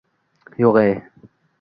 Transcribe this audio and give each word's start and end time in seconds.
Yo‘g‘e?! 0.65 0.89